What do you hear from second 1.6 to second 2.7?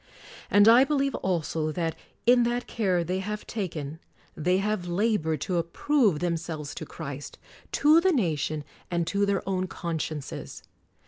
that, in that